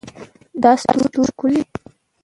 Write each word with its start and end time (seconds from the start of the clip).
دا 0.61 0.71
ستوری 0.81 1.05
ښکلی 1.29 1.61
ده 1.69 1.73